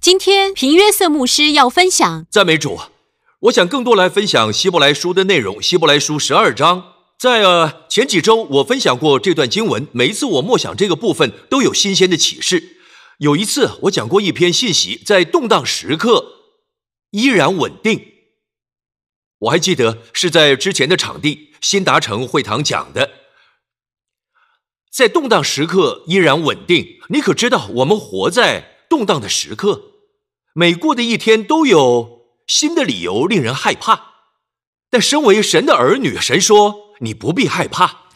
[0.00, 2.78] 今天平约瑟牧师要分享赞美主，
[3.40, 5.60] 我想更多来分享希伯来书的内容。
[5.60, 12.76] 希伯来书十二章，在呃前几周我分享过这段经文，每一次我默想这个部分都有新鲜的启示。
[13.18, 16.24] 有一次我讲过一篇信息，在动荡时刻
[17.10, 18.12] 依然稳定。
[19.40, 23.10] 我还记得是在之前的场地新达城会堂讲的，
[24.92, 27.00] 在动荡时刻依然稳定。
[27.08, 28.77] 你可知道我们活在？
[28.88, 29.82] 动荡的时刻，
[30.54, 34.14] 每过的一天都有新的理由令人害怕。
[34.90, 38.08] 但身为神的儿女，神说你不必害怕。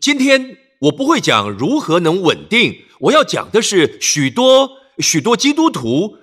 [0.00, 6.18] 今天我不会讲如何能稳定，我要讲的是许多许多基督徒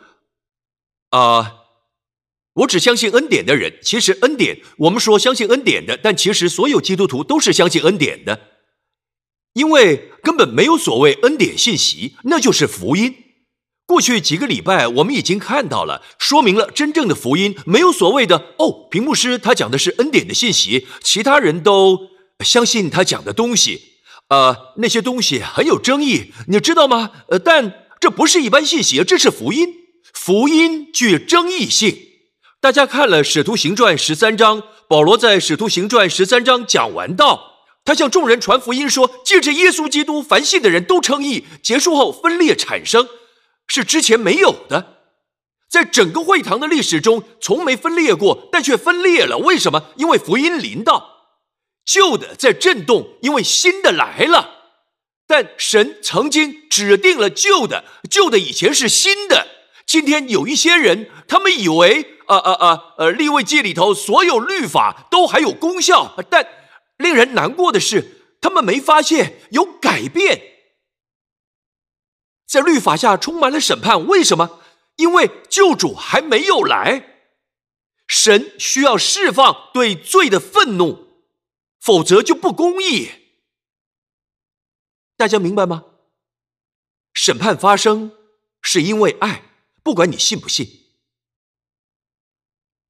[1.09, 1.55] 啊，
[2.53, 3.77] 我只相信恩典的人。
[3.83, 8.52] 其实恩典，我们说相信恩典的，但其实所有基督徒都是相信恩典的。
[9.53, 13.15] 因为根本没有所谓恩典信息，那就是福音。
[13.85, 18.87] 过去几个礼拜，我们已经看到了，说明了真正的福音没有所谓的哦。
[18.89, 21.99] 屏幕师他讲的是恩典的信息，其他人都
[22.43, 23.81] 相信他讲的东西。
[24.29, 27.11] 呃，那些东西很有争议，你知道吗？
[27.27, 29.67] 呃，但这不是一般信息，这是福音。
[30.13, 31.95] 福音具争议性。
[32.61, 37.52] 大家看了《使徒行传》十三章，保罗在《使徒行传》十三章讲完道。
[37.85, 43.09] 他向众人传福音说：“借着耶稣基督，凡信的人都称义。”结束后分裂产生，
[43.67, 44.99] 是之前没有的，
[45.69, 49.37] 在整个会堂的历史中从没分裂过，但却分裂了。
[49.39, 49.91] 为什么？
[49.97, 51.25] 因为福音临到，
[51.83, 54.51] 旧的在震动，因为新的来了。
[55.27, 59.47] 但神曾经指定了旧的，旧的以前是新的。
[59.85, 66.47] 今天有一些人，他们以为呃呃呃呃，立位记里头所有律法都还有功效，但。
[66.97, 70.41] 令人难过的是，他们没发现有改变，
[72.45, 74.05] 在律法下充满了审判。
[74.07, 74.61] 为什么？
[74.97, 77.25] 因为救主还没有来，
[78.07, 81.25] 神需要释放对罪的愤怒，
[81.79, 83.09] 否则就不公义。
[85.17, 85.85] 大家明白吗？
[87.13, 88.15] 审判发生
[88.61, 89.43] 是因为爱，
[89.81, 90.67] 不管你信不信。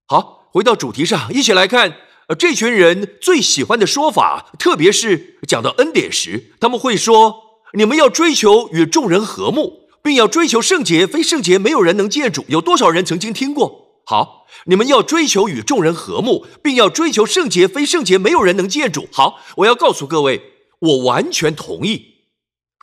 [0.06, 2.02] 好，回到主题上，一起来看。
[2.28, 14.02] 呃，这群人最喜欢的说法，特别是讲到恩典时，他们会说：“你们要追求与众人和睦，并要追求圣洁，非圣洁没有人能见主。”有多少人曾经听过？
[14.06, 19.08] 好，你们要追求与众人和睦，并要追求圣洁，非圣洁没有人能见主。
[19.12, 20.42] 好，我要告诉各位，
[20.80, 22.06] 我完全同意，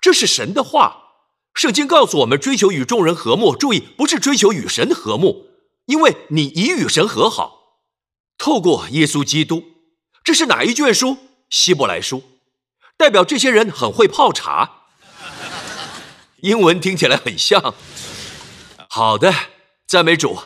[0.03, 0.99] 这是神的话。
[1.55, 3.57] 圣经告诉我们，追求与众人和睦。
[3.57, 5.47] 注意，不是追求与神和睦，
[5.87, 7.60] 因为你已与神和好。
[8.41, 9.63] 透过耶稣基督，
[10.25, 11.19] 这是哪一卷书？
[11.51, 12.23] 希伯来书，
[12.97, 14.87] 代表这些人很会泡茶。
[16.39, 17.75] 英文听起来很像。
[18.89, 19.31] 好的，
[19.87, 20.39] 赞美主。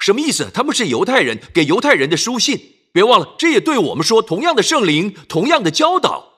[0.00, 0.50] 什么意思？
[0.52, 2.74] 他们是犹太人，给犹太人的书信。
[2.92, 6.32] 别忘了，这也对我们说，同样的圣灵，同样的教导，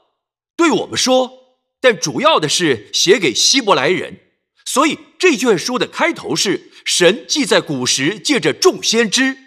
[0.54, 1.56] 对我们说。
[1.80, 4.20] 但主要的是写给希伯来人，
[4.66, 9.38] 所以这卷书的开头是神既在古时借着众先知。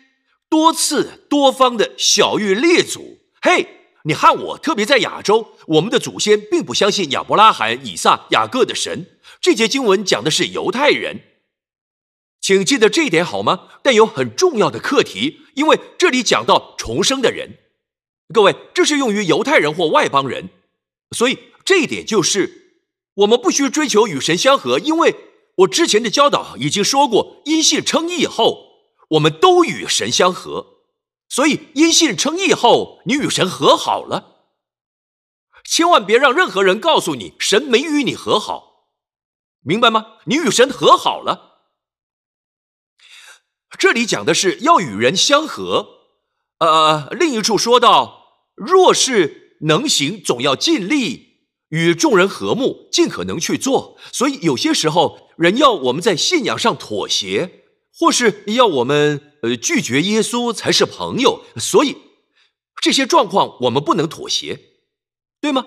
[0.56, 3.68] 多次多方的小玉列祖，嘿，
[4.06, 9.06] 你和我，特别在亚洲，我们的祖先并不相信亚伯拉罕、以撒、雅各的神。
[9.42, 11.24] 这节经文讲的是犹太人，
[12.40, 13.68] 请记得这一点好吗？
[13.84, 17.58] 但有很重要的课题，因为这里讲到重生的人，
[18.34, 20.48] 各位，这是用于犹太人或外邦人，
[21.12, 22.78] 所以这一点就是
[23.16, 25.16] 我们不需追求与神相合，因为
[25.58, 28.65] 我之前的教导已经说过，因信称义后。
[29.10, 30.78] 我们都与神相合，
[31.30, 34.34] 所以因信称义后，你与神和好了。
[35.64, 38.90] 千万别让任何人告诉你神没与你和好，
[39.62, 40.18] 明白吗？
[40.26, 41.54] 你与神和好了。
[43.78, 45.88] 这里讲的是要与人相合。
[46.60, 53.98] 呃，另一处说到，若是能行，总要尽力与众人和睦，尽可能去做。
[54.14, 57.65] 所以有些时候，人要我们在信仰上妥协。
[57.98, 61.96] 或是要我们呃拒绝耶稣才是朋友，所以
[62.82, 64.60] 这些状况我们不能妥协，
[65.40, 65.66] 对吗？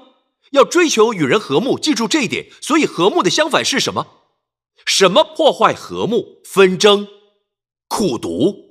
[0.50, 2.50] 要追求与人和睦，记住这一点。
[2.60, 4.06] 所以和睦的相反是什么？
[4.84, 6.42] 什么破坏和睦？
[6.44, 7.08] 纷争、
[7.88, 8.68] 苦读。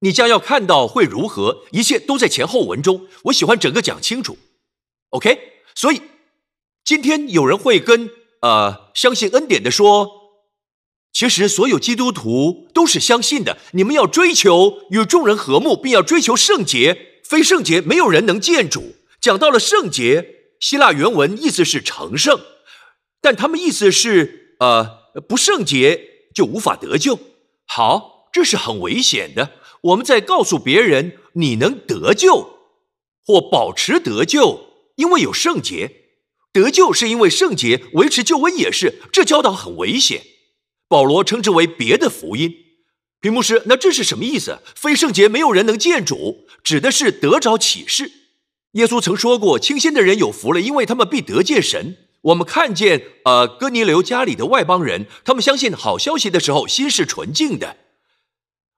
[0.00, 3.06] 你将要看到会如何，一切都在前后文中。
[3.24, 4.36] 我喜欢整个讲清楚。
[5.10, 6.00] OK，所以
[6.84, 8.10] 今天有人会跟
[8.40, 10.23] 呃相信恩典的说。
[11.14, 13.56] 其实，所有基督徒都是相信的。
[13.70, 17.20] 你们要追求与众人和睦，并要追求圣洁。
[17.22, 18.96] 非圣洁，没有人能见主。
[19.20, 22.40] 讲到了圣洁，希腊原文意思是成圣，
[23.22, 24.84] 但他们意思是，呃，
[25.28, 26.00] 不圣洁
[26.34, 27.18] 就无法得救。
[27.64, 29.52] 好，这是很危险的。
[29.82, 32.58] 我们在告诉别人你能得救，
[33.24, 34.66] 或保持得救，
[34.96, 35.92] 因为有圣洁。
[36.52, 39.00] 得救是因为圣洁，维持救恩也是。
[39.12, 40.20] 这教导很危险。
[40.94, 42.54] 保罗称之为别的福音。
[43.20, 44.60] 屏幕师，那这是什么意思？
[44.76, 48.12] 非圣洁没有人能见主，指的是得着启示。
[48.74, 57.76] 耶稣曾说过：“清心的人有福了，因为他们必得见神。”我们看见，呃，哥尼流家里的外邦人，他们相信好消息的时候，心是纯净的，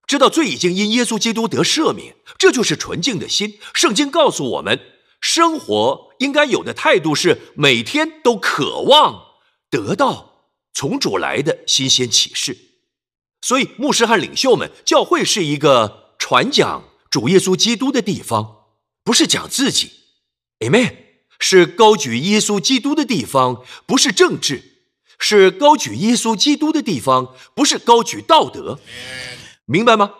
[0.07, 3.59] 知道罪已经因耶稣基督得赦免，这就是纯净的心。
[3.75, 4.81] 圣经告诉我们，
[5.21, 9.23] 生活应该有的态度是每天都渴望
[9.69, 10.36] 得到
[10.77, 12.55] 从主来的新鲜启示。
[13.41, 18.67] 所以，牧师和领袖们，教会是一个传讲主耶稣基督的地方，
[19.03, 19.91] 不是讲自己。
[20.59, 20.97] Amen。
[21.39, 24.59] 是高举耶稣基督的地方，不是政治；
[25.19, 28.79] 是高举耶稣基督的地方，不是高举道德。
[29.65, 30.13] 明白吗？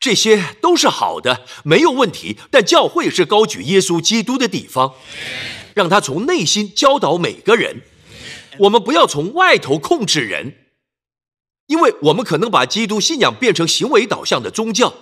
[0.00, 2.38] 这些都是好的，没有问题。
[2.50, 4.94] 但教会是高举耶稣基督的地方，
[5.74, 7.82] 让他从内心教导每个人。
[8.60, 10.54] 我们不要从外头控制人，
[11.66, 14.94] 因为我们可能把基督信仰变成行为导向的宗教，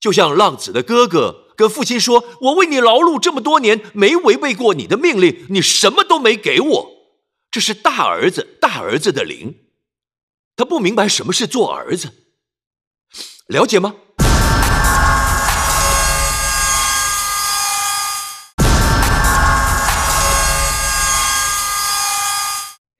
[0.00, 1.46] 就像浪子的哥哥。
[1.56, 6.90] 跟父亲说：“我为你劳碌这么多年，没违背过你的命令，你什么都没给我。”
[7.50, 9.56] 这是大儿子，大儿子的灵，
[10.54, 12.12] 他不明白什么是做儿子，
[13.48, 13.96] 了解吗？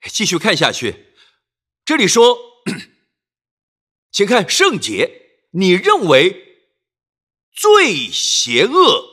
[0.08, 1.14] 继续看下去，
[1.84, 2.38] 这里说，
[4.10, 6.46] 请看圣洁，你认为？
[7.60, 9.04] 最邪恶、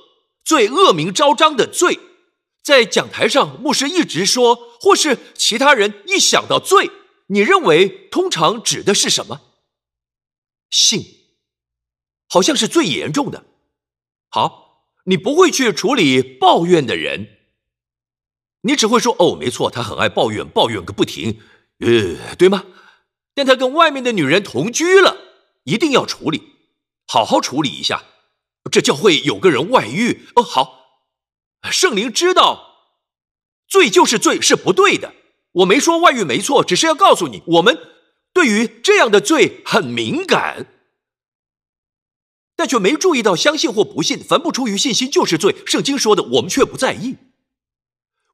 [0.43, 1.97] 最恶名昭彰的罪，
[2.63, 6.91] 在讲台上，牧师一直说，或是其他人一想到罪，
[7.29, 9.41] 你认为通常指的是什么？
[10.69, 11.01] 性，
[12.27, 13.45] 好像是最严重的。
[14.29, 17.34] 好，你不会去处理抱怨的人，
[18.65, 21.39] 你只会说：“哦，没错，他很爱抱怨，抱怨个不停。”
[21.79, 22.65] 呃，对吗？
[23.35, 25.17] 但他跟外面的女人同居了，
[25.65, 26.41] 一定要处理，
[27.05, 28.03] 好好处理一下。
[28.71, 30.79] 这教会有个人外遇哦，好，
[31.69, 32.87] 圣灵知道，
[33.67, 35.13] 罪就是罪是不对的。
[35.51, 37.77] 我没说外遇没错，只是要告诉你，我们
[38.33, 40.65] 对于这样的罪很敏感，
[42.55, 45.55] 但却没注意到相信或不信，凡不出于信心就是罪。
[45.67, 47.17] 圣经说的，我们却不在意，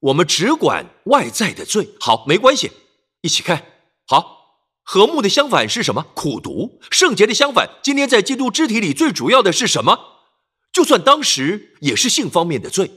[0.02, 1.88] 我们只管外在的罪。
[2.00, 2.72] 好，没关系，
[3.20, 3.64] 一起看。
[4.06, 6.06] 好，和睦的相反是什么？
[6.14, 6.80] 苦毒。
[6.90, 9.98] 圣洁的相反，今天在基督肢体里最主要的是什么？
[10.72, 12.90] 就算当时也是性方面的罪，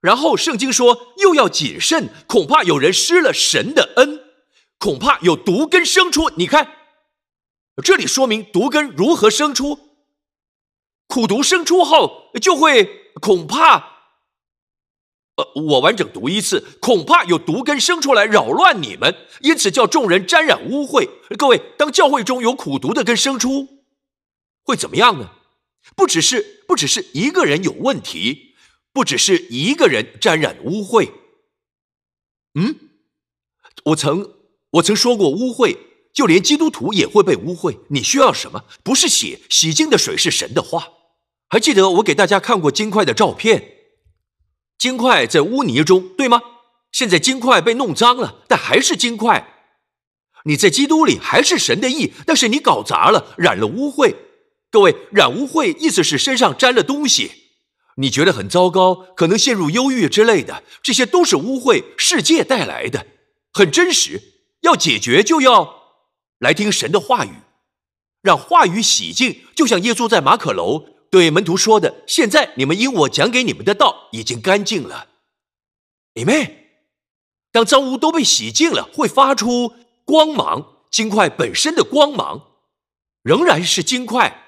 [0.00, 4.20] 然后圣经说又要谨慎，恐怕有人失了神的恩，
[4.78, 6.30] 恐怕有毒根生出。
[6.36, 6.70] 你看，
[7.82, 9.78] 这里说明毒根如何生出，
[11.08, 13.91] 苦毒生出后就会恐怕，
[15.54, 21.08] 我完整读一次，恐怕有毒根生出来扰乱你们，因此叫众人沾染污秽。
[21.38, 23.68] 各位，当教会中有苦毒的根生出，
[24.64, 25.30] 会怎么样呢？
[25.96, 28.54] 不只是不只是一个人有问题，
[28.92, 31.10] 不只是一个人沾染污秽。
[32.54, 32.76] 嗯，
[33.86, 34.30] 我曾
[34.70, 35.76] 我曾说过污秽，
[36.12, 37.78] 就连基督徒也会被污秽。
[37.88, 38.64] 你需要什么？
[38.84, 40.88] 不是血，洗净的水是神的话。
[41.48, 43.81] 还记得我给大家看过金块的照片，
[44.82, 46.42] 金块在污泥中，对吗？
[46.90, 49.46] 现在金块被弄脏了，但还是金块。
[50.46, 54.16] 你在基督里还是神的意，但是你搞砸了，染了污秽。
[54.72, 57.30] 各位，染污秽意思是身上沾了东西，
[57.98, 63.06] 你觉得很糟糕，可能陷入忧郁之类的，这些都是污秽世界带来的，
[63.52, 64.20] 很真实。
[64.62, 65.76] 要解决，就要
[66.40, 67.30] 来听神的话语，
[68.20, 69.42] 让话语洗净。
[69.54, 75.08] 就像耶稣在马可楼对门徒说的：“现在你们因我讲给你们的道已经干净了。”
[76.16, 76.56] 你们，
[77.52, 79.74] 当脏污都被洗净了，会发出
[80.06, 82.52] 光芒，金块本身的光芒
[83.22, 84.42] 仍然是金块。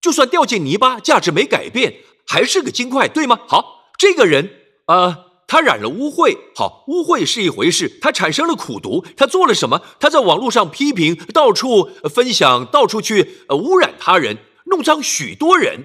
[0.00, 3.38] 就算掉进泥巴，价值没改变，还是个金块，对吗？
[3.46, 4.50] 好，这个人，
[4.88, 6.36] 呃，他染了污秽。
[6.56, 9.82] 好，污秽是一回事，他产生了苦毒，他做了什么？
[10.00, 15.84] 他在网络上批评，到处分享，到处去呃污染他人，弄脏许多人。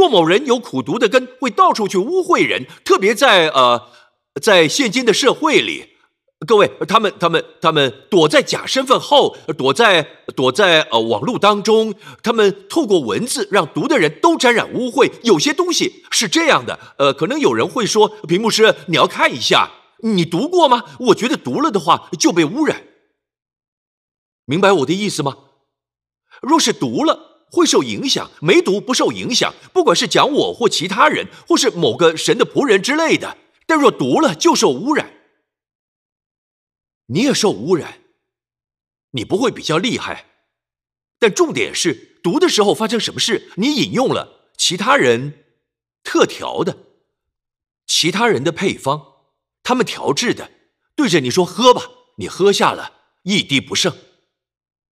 [0.00, 3.90] 若某人有苦毒的根，会到处去污秽人，特别在呃，
[4.40, 5.90] 在现今的社会里。
[6.46, 10.02] 各位，他们、他们、他们躲在假身份后，躲在
[10.34, 15.12] 躲在呃网络当中，他们透过文字让读的人都沾染污秽。
[15.22, 20.84] 有些东西是这样的，呃，可能有人会说，屏幕师，你要看一下，你读过吗？
[21.00, 22.84] 我觉得读了的话就被污染。
[24.46, 25.36] 明白我的意思吗？
[26.40, 29.54] 若是读了会受影响，没毒不受影响。
[29.72, 35.12] 不管是讲我或其他人，或是某个神的仆人之类的，但若毒了就受污染。
[37.06, 38.00] 你也受污染，
[39.10, 40.26] 你不会比较厉害。
[41.18, 43.50] 但重点是毒的时候发生什么事？
[43.56, 45.44] 你引用了其他人
[46.04, 46.78] 特调的，
[47.86, 49.02] 其他人的配方，
[49.62, 50.50] 他们调制的，
[50.94, 51.82] 对着你说喝吧，
[52.16, 53.92] 你喝下了一滴不剩。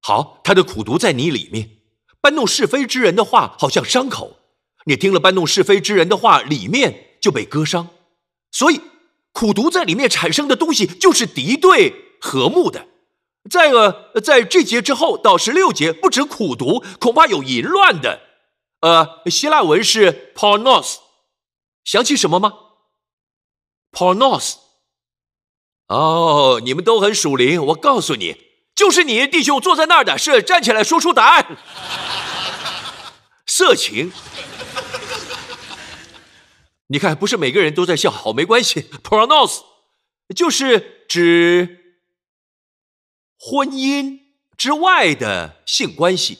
[0.01, 1.78] 好，他的苦毒在你里面，
[2.21, 4.37] 搬弄是非之人的话好像伤口，
[4.87, 7.89] 你听了搬弄是非之人的话，里面就被割伤。
[8.51, 8.81] 所以
[9.33, 12.87] 苦毒在里面产生的东西就是敌对和睦的。
[13.49, 18.21] 在呃，在这节之后到十六节，不止苦读，恐怕有淫乱的。
[18.81, 20.97] 呃，希腊文是 pornos，
[21.85, 22.53] 想起什么吗
[23.93, 24.57] ？pornos。
[25.87, 28.37] 哦，你们都很属灵，我告诉你，
[28.79, 31.59] 就是你弟兄坐在那儿的，是站起来说出答案。
[33.45, 34.13] 色情。
[36.87, 38.83] 你看，不是每个人都在笑，好，没关系。
[39.03, 39.63] Pronounce
[40.33, 41.75] 就是指。
[43.41, 44.21] 婚姻
[44.57, 46.39] 之外的性关系，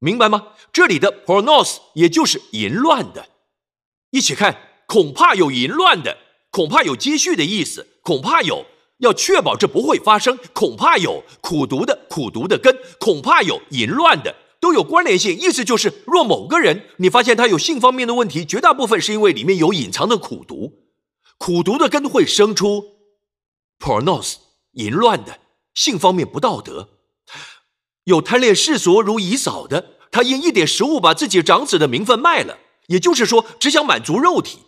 [0.00, 0.54] 明白吗？
[0.72, 3.28] 这里的 pornos 也就是淫乱的。
[4.10, 6.18] 一起看，恐怕有淫乱的，
[6.50, 8.66] 恐怕有接续的意思，恐怕有
[9.04, 15.38] 要确保这不会发生，恐怕有苦读的苦读的根，恐怕有淫乱的，都有关联性。
[15.38, 20.72] 意思就是，若某个人你发现他有性方面的问题，绝大部分是因为里面有隐藏的苦毒，
[21.38, 22.84] 苦毒的根会生出
[23.78, 24.36] pornos
[24.72, 25.38] 淫乱的。
[25.74, 26.90] 性方面不道德，
[28.04, 34.60] 有贪恋世俗如以扫的，他因一点食物把自己长子的名分卖了，也就是说，只想满足肉体。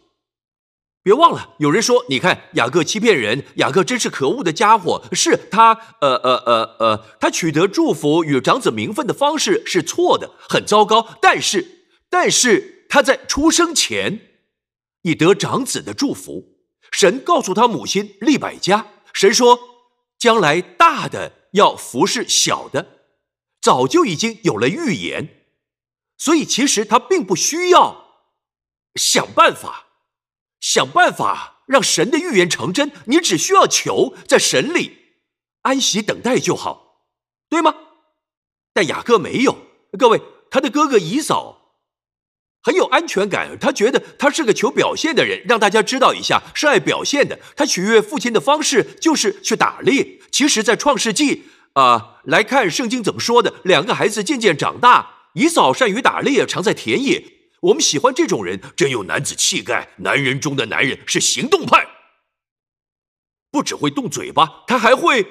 [1.07, 5.05] 别忘了，有人说，你看雅各欺骗人，雅各真是可恶的家伙。
[5.13, 11.17] 是他，呃呃呃呃，他取得祝福与长子名分的方式是错的，很糟糕。
[11.23, 14.19] 但是，但是他在出生前
[15.03, 16.57] 已得长子的祝福。
[16.91, 19.61] 神告诉他母亲利百加，神说。
[20.19, 23.03] 将来大的要服侍小的，
[23.61, 25.45] 早就已经有了预言，
[26.17, 28.25] 所以其实他并不需要
[28.95, 29.86] 想办法，
[30.61, 32.93] 想办法让神的预言成真。
[33.07, 34.99] 你只需要求在神里
[35.63, 37.03] 安息等待就好，
[37.49, 37.75] 对吗？
[38.73, 39.57] 但雅各没有，
[39.99, 40.21] 各位，
[40.51, 41.63] 他的哥哥以扫。
[42.63, 47.39] 很有安全感，他觉得他是个求表现的人，让大家知道一下是爱表现的。
[47.55, 50.21] 他取悦父亲的方式就是去打猎。
[50.33, 51.45] 其实，在创世纪
[51.75, 57.36] 啊来看圣经怎么说的，两个孩子渐渐长大，以扫善于打猎，常在田野。
[57.61, 61.87] 我们喜欢这种人，真有男子气概，男人中的男人是行动派，
[63.51, 65.27] 不只会动嘴巴，他还会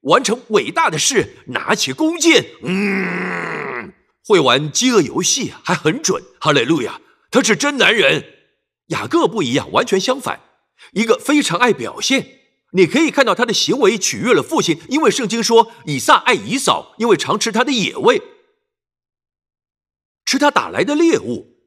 [0.00, 3.92] 完成伟大的事，拿起弓箭，嗯。
[4.24, 7.00] 会玩饥饿游戏还很准，哈利路亚！
[7.30, 8.34] 他是真男人。
[8.88, 10.40] 雅各不一样，完全相反，
[10.92, 12.40] 一个非常爱表现。
[12.72, 18.20] 你可以看到他的行为取悦了父亲，因为圣经说以撒爱以扫，因为常吃他的野味，
[20.26, 21.57] 吃他打来的猎物。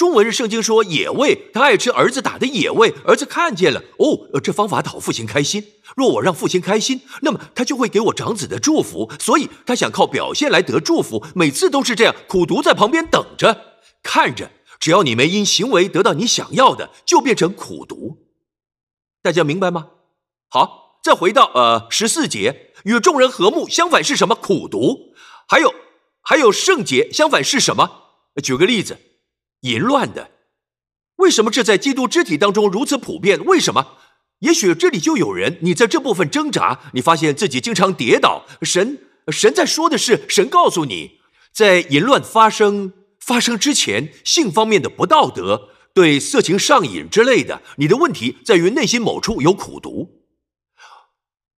[0.00, 2.90] 中文圣经说野味，他爱吃儿子打的野味。
[3.04, 5.62] 儿子看见了，哦，这方法讨父亲开心。
[5.94, 9.12] 若我让父亲开心，那么他就会给我长子的祝福。
[9.20, 14.50] 所以他想靠表现来得祝福，每次都是这样，苦读在旁边等着看着。
[14.78, 18.16] 只要你没因行为得到你想要的，就变成苦读。
[19.22, 19.88] 大家明白吗？
[20.48, 24.34] 好，再回到呃十四节，与众人和睦，相反是什么？
[24.34, 25.12] 苦读。
[25.46, 25.74] 还有
[26.22, 27.90] 还有圣洁，相反是什么？
[28.42, 28.96] 举个例子。
[29.60, 30.30] 淫乱的，
[31.16, 33.44] 为什么这在基督肢体当中如此普遍？
[33.44, 33.98] 为什么？
[34.40, 38.46] 也许这里就有人，你在这部分挣扎，你发现自己经常跌倒。
[38.62, 38.98] 神，
[39.28, 41.20] 神在说的是，神告诉你，
[41.52, 50.22] 在淫乱发生发生之前，性方面的不道德，对色情上瘾之类的，你的问题在于内心某处有苦毒。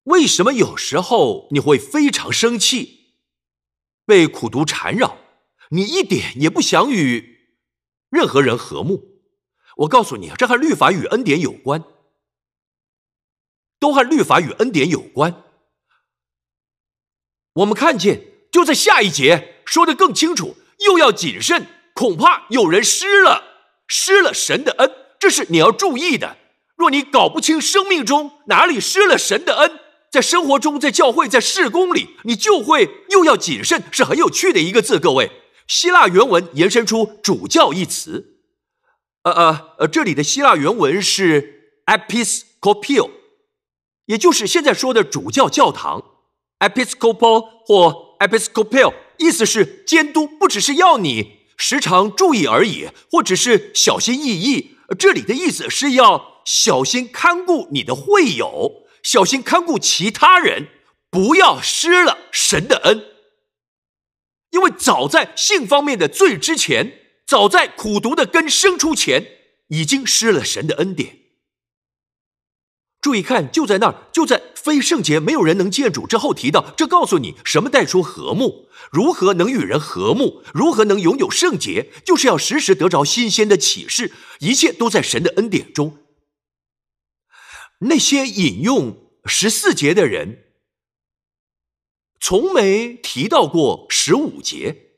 [0.05, 3.17] 为什么有时候你会非常生气，
[4.07, 5.17] 被苦毒缠绕？
[5.69, 7.30] 你一点也不想与。
[8.11, 9.21] 任何人和睦，
[9.77, 11.83] 我告诉你，这和律法与恩典有关，
[13.79, 15.43] 都和律法与恩典有关。
[17.53, 23.43] 我们看见，就在下一节说的更清楚，又要谨慎，恐怕有人失了
[23.87, 26.37] 失了神的恩，这是你要注意的。
[26.75, 29.79] 若你搞不清生命中哪里失了神的恩，
[30.11, 35.31] 在生活中，在教会，在事工里，你就会又要谨慎，是很有趣的一个字，各位。
[35.71, 38.41] 希腊原文延伸出“主教”一词，
[39.23, 43.09] 呃呃呃，这里的希腊原文是 “episcopio”，
[44.07, 46.03] 也就是现在说的主教教堂。
[46.59, 54.75] episcopal 或 episcopal，意思是监督，不只是要你时常注意而已，或只是小心翼翼。
[54.99, 60.67] 这里的意思是要小心看顾你的会友，小心看顾其他人，
[61.09, 63.05] 不要失了神的恩。
[64.51, 69.25] 因为早在性方面的罪之前，早在苦毒的根生出前，
[69.69, 71.17] 已经失了神的恩典。
[73.01, 85.97] 注意看，就在那儿，就在非圣洁，没有人能见主之后提到，这告诉你什么带出和睦，如何能与人和睦，如何能拥有圣洁，就是要时时得着新鲜的启示，一切都在神的恩典中。
[87.79, 90.50] 那些引用十四节的人，
[92.21, 94.91] 从没提到过十五节。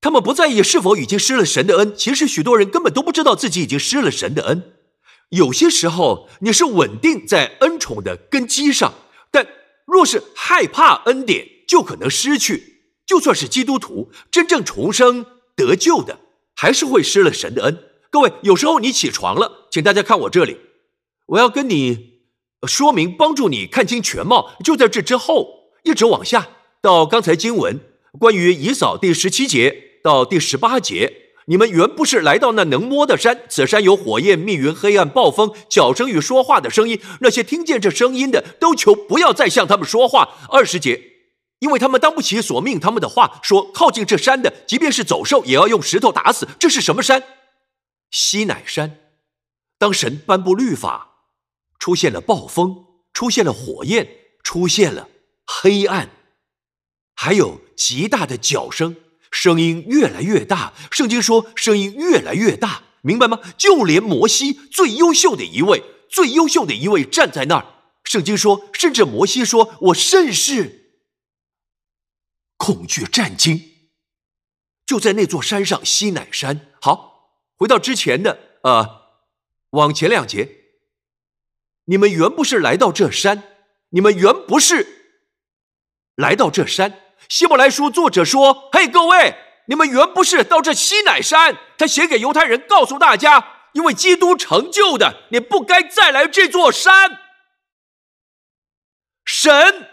[0.00, 4.72] 他们不在意是否已经失了神的恩，其实许多人根本都不知道自己已经失了神的恩。
[5.28, 8.94] 有些时候你是稳定在恩宠的根基上，
[9.30, 9.46] 但
[9.86, 12.72] 若是害怕恩典，就可能失去。
[13.06, 16.18] 就算是基督徒，真正重生得救的，
[16.56, 17.90] 还是会失了神的恩。
[18.10, 20.58] 各位，有时候你起床了，请大家看我这里，
[21.26, 22.11] 我要跟你
[22.66, 24.54] 说明，帮助你看清全貌。
[24.64, 26.48] 就在这之后，一直往下
[26.80, 27.80] 到刚才经文
[28.18, 29.90] 关于以扫第十七节。
[30.02, 31.12] 到第十八节，
[31.46, 37.00] 你们原不是来到那能摸的山，此山有火焰、密云、黑暗、暴风、脚声与说话的声音。
[37.20, 40.28] 那些听见这声音的，都求不要再向他们说话。
[40.48, 41.00] 二十节，
[41.60, 46.48] 因为他们当不起所命他们的话，说靠近这山的，即便是走兽，也要用石头打死。
[46.58, 47.22] 这是什么山？
[48.10, 48.98] 西乃山。
[49.78, 51.11] 当神颁布律法，
[51.82, 54.08] 出现了暴风，出现了火焰，
[54.44, 55.08] 出现了
[55.44, 56.10] 黑暗，
[57.16, 58.94] 还有极大的脚声。
[59.32, 63.40] 声音越来越大，圣经说声音越来越大，明白吗？
[63.58, 67.66] 就连摩西最优秀的一位，最优秀的一位站在那儿，
[68.04, 71.00] 圣经说，甚至摩西说：“我甚是
[72.56, 73.60] 恐惧战惊。”
[74.86, 76.68] 就在那座山上，西乃山。
[76.80, 78.86] 好，回到之前的，呃，
[79.70, 80.61] 往前两节，
[81.84, 83.42] 你们原不是来到这山，
[83.90, 84.86] 你们原不是
[86.16, 87.00] 来到这山。
[87.28, 89.34] 希伯来书作者说：“嘿，各位，
[89.66, 91.56] 你们原不是到这西乃山。
[91.78, 97.18] 他写给犹太人，告诉大家，因为基督成就的，你不该再来这座山。
[99.24, 99.88] 神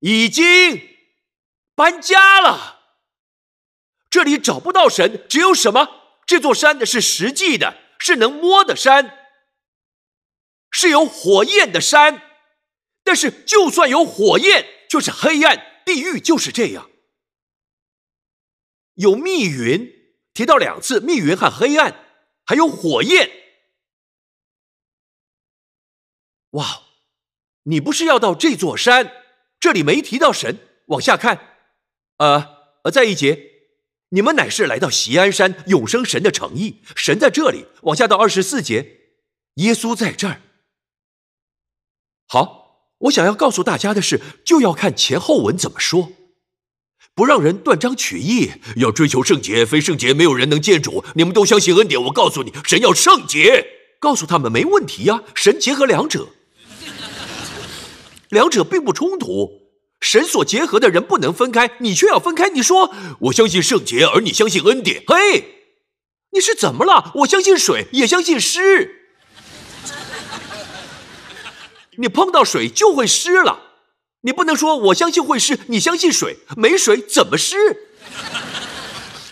[0.00, 0.80] 已经
[1.74, 2.80] 搬家了，
[4.08, 5.88] 这里找不到神，只有什么？
[6.26, 9.17] 这座山的是实际的，是能摸的山，
[10.78, 12.22] 是有火焰的山。
[13.02, 16.90] 但是，就算有火焰，就是黑暗。”地狱就是这样，
[18.96, 19.90] 有密云
[20.34, 22.04] 提到两次，密云和黑暗，
[22.44, 23.30] 还有火焰。
[26.50, 26.82] 哇，
[27.62, 29.10] 你不是要到这座山？
[29.58, 30.58] 这里没提到神。
[30.88, 31.56] 往下看，
[32.18, 33.38] 呃呃，在一节，
[34.10, 37.64] 你们乃是来到锡安山永生神的诚意，神在这里。
[37.84, 38.98] 往下到二十四节，
[39.54, 40.42] 耶稣在这儿。
[42.28, 42.58] 好。
[43.02, 46.10] 我想要告诉大家的是，就要看前后文怎么说，
[47.14, 48.50] 不让人断章取义。
[48.74, 51.04] 要追求圣洁，非圣洁没有人能见主。
[51.14, 53.64] 你们都相信恩典，我告诉你，神要圣洁，
[54.00, 55.22] 告诉他们没问题呀。
[55.32, 56.30] 神结合两者，
[58.30, 59.68] 两者并不冲突。
[60.00, 62.48] 神所结合的人不能分开，你却要分开。
[62.48, 65.44] 你说我相信圣洁，而你相信恩典，嘿，
[66.32, 67.12] 你是怎么了？
[67.18, 68.97] 我相信水，也相信湿。
[71.98, 73.60] 你碰到水就会湿了，
[74.22, 77.56] 你不能说我相信会湿，你相信水没水怎么湿？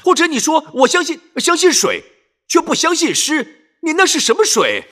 [0.02, 2.04] 或者你说我相信相信水，
[2.48, 4.88] 却不相信湿，你那是什么水？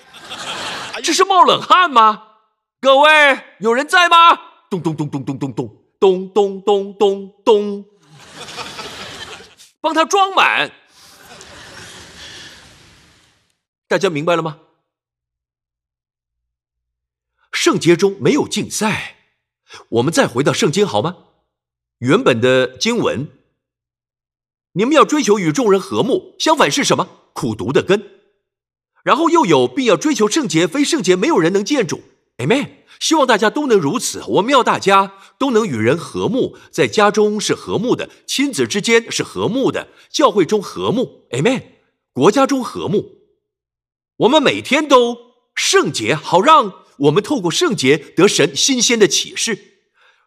[1.03, 2.23] 这是冒冷汗吗？
[2.81, 4.39] 各位有人在吗？
[4.71, 5.69] 咚咚咚咚咚咚咚
[6.01, 7.85] 咚咚咚咚咚，
[9.81, 10.71] 帮他装满，
[13.89, 14.59] 大家明白了吗？
[17.65, 19.17] 圣洁中没有竞赛，
[19.89, 21.17] 我们再回到圣经好吗？
[22.01, 23.29] 原本的经文，
[24.75, 27.09] 你们要追求与众人和睦，相反是什么？
[27.33, 28.21] 苦读的根。
[29.03, 32.03] 然后又有，并要追求圣洁，非圣洁没有人能见主。
[32.37, 32.69] Amen。
[33.01, 34.23] 希望大家都能如此。
[34.29, 41.27] 我们要大家都能与人和睦，在家中是和睦的，亲子之间是和睦的，教会中和睦。
[41.31, 41.63] Amen。
[42.13, 43.23] 国家中和睦，
[44.19, 45.17] 我们每天都
[45.55, 46.84] 圣洁，好让。
[46.99, 49.59] 我们透过圣洁得神新鲜的启示，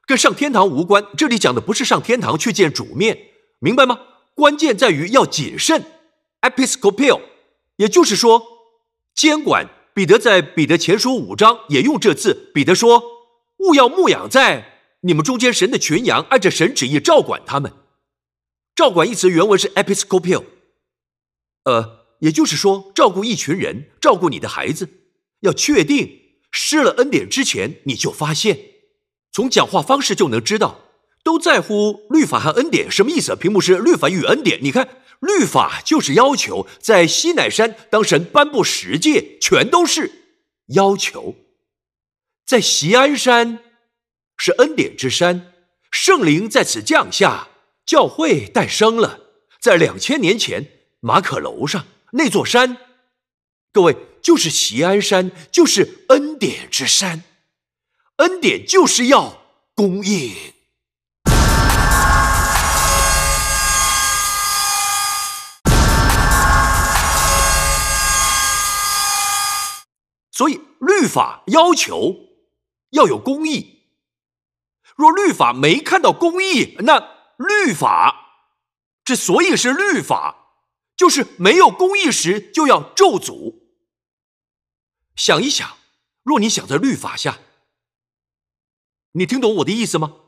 [0.06, 1.06] 跟上天堂无关。
[1.17, 3.17] 这里讲的不是上天堂去见主面，
[3.60, 3.99] 明白吗？
[4.36, 5.84] 关键在于要谨慎
[6.41, 7.21] ，episcopal，
[7.77, 8.43] 也就是说
[9.15, 9.69] 监管。
[9.93, 12.51] 彼得在彼得前书五章也用这字。
[12.53, 13.01] 彼得说
[13.58, 17.73] ：“勿要牧养在你们中间神的群羊，按着神旨意照管他们。
[18.75, 20.43] 照管一词原文是 episcopal，
[21.63, 24.88] 呃，也就是说照顾一群人，照顾你的孩子，
[25.39, 26.27] 要确定
[26.60, 28.58] 失了恩典之前，你就发现，
[29.32, 30.86] 从讲话方式就能知道，
[31.24, 33.36] 都在乎律法和恩典什么意思？
[33.36, 40.12] 屏幕是律法与恩典，你看，律法就是要求在西乃山，当神颁布十诫，全都是
[40.70, 41.36] 要求，
[42.43, 43.60] 在锡安山
[44.36, 45.54] 是恩典之山，
[45.91, 47.50] 圣灵在此降下。
[47.86, 49.20] 教会诞生了，
[49.62, 50.67] 在两千年前
[51.00, 52.78] 马可楼上那座山，
[53.78, 57.24] 各位就是锡安山，就是恩典之山，
[58.16, 59.38] 恩典就是要
[59.76, 60.36] 供应。
[70.32, 72.16] 所以律法要求
[72.90, 73.84] 要有公义，
[74.96, 77.16] 若律法没看到公义，那。
[77.38, 78.50] 律法
[79.06, 80.48] 之所以是律法，
[80.96, 83.66] 就是没有公义时就要咒诅。
[85.17, 85.77] 想一想，
[86.23, 87.39] 若你想在律法下，
[89.12, 90.21] 你听懂我的意思吗？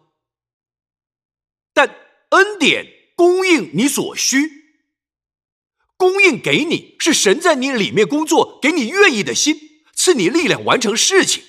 [1.73, 1.87] 但
[2.31, 4.81] 恩典供应你所需，
[5.95, 11.43] 供应给你是神在你里面工作，给你愿意的心，赐你力量完成事情，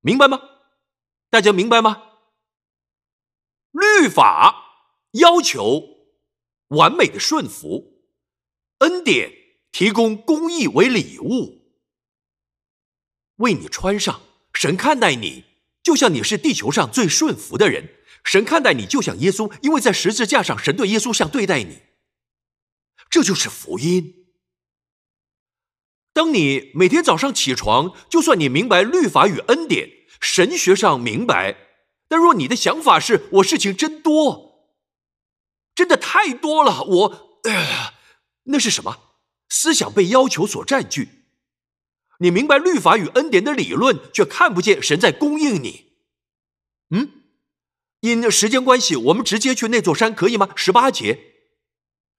[0.00, 0.40] 明白吗？
[1.28, 2.12] 大家明白吗？
[3.70, 5.82] 律法要求
[6.68, 8.02] 完美的顺服，
[8.78, 9.43] 恩典
[9.74, 11.64] 提供公义为礼物，
[13.38, 14.20] 为你穿上。
[14.52, 15.44] 神看待你，
[15.82, 17.96] 就像你是地球上最顺服的人。
[18.22, 21.82] 神看待你，就像耶稣，因为在十字架上，神对耶稣像对待你。
[23.10, 24.28] 这就是福音。
[26.12, 31.56] 当你每天早上起床，就算你明白律法与恩典，神学上明白。
[32.06, 34.70] 但若你的想法是我事情真多，
[35.74, 37.40] 真的太多了，我，
[38.44, 39.00] 那是什么？
[39.56, 41.08] 思想被要求所占据。
[42.18, 45.92] 你明白律法与恩典的理论，却看不见神在供应你。
[46.90, 47.22] 嗯，
[48.00, 50.48] 因时间关系，我们直接去那座山可以吗？
[50.56, 51.18] 十八节，